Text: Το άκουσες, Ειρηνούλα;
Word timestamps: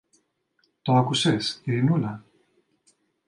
Το 0.81 0.95
άκουσες, 0.95 1.61
Ειρηνούλα; 1.63 2.23